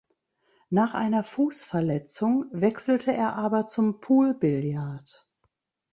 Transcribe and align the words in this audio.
Nach 0.71 0.95
einer 0.95 1.23
Fußverletzung 1.23 2.47
wechselte 2.51 3.11
er 3.13 3.35
aber 3.35 3.67
zum 3.67 3.99
Poolbillard. 3.99 5.29